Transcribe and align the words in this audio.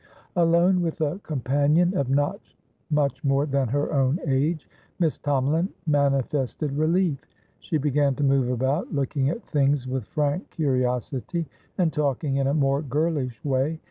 Alone 0.35 0.81
with 0.81 0.99
a 1.01 1.19
companion 1.19 1.95
of 1.95 2.09
not 2.09 2.39
much 2.89 3.23
more 3.23 3.45
than 3.45 3.67
her 3.67 3.93
own 3.93 4.17
age, 4.25 4.67
Miss 4.97 5.19
Tomalin 5.19 5.67
manifested 5.85 6.71
relief; 6.75 7.23
she 7.59 7.77
began 7.77 8.15
to 8.15 8.23
move 8.23 8.49
about, 8.49 8.91
looking 8.91 9.29
at 9.29 9.45
things 9.45 9.87
with 9.87 10.05
frank 10.05 10.49
curiosity, 10.49 11.45
and 11.77 11.93
talking 11.93 12.37
in 12.37 12.47
a 12.47 12.53
more 12.55 12.81
girlish 12.81 13.45
way. 13.45 13.79